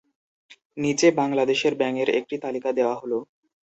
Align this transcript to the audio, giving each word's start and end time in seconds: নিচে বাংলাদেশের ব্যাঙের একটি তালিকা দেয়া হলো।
নিচে 0.77 1.07
বাংলাদেশের 1.19 1.73
ব্যাঙের 1.75 2.09
একটি 2.19 2.35
তালিকা 2.43 2.69
দেয়া 2.77 2.93
হলো। 3.01 3.17